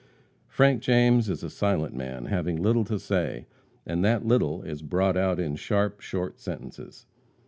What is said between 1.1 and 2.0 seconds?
is a silent